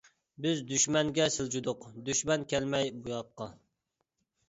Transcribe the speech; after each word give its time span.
بىز 0.45 0.63
دۈشمەنگە 0.71 1.27
سىلجىدۇق، 1.35 1.87
دۈشمەن 2.09 2.49
كەلمەي 2.57 2.93
بۇياققا. 3.07 3.53